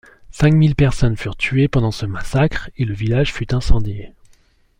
[0.31, 4.15] Cinq mille personnes furent tuées pendant ce massacre, et le village fut incendié.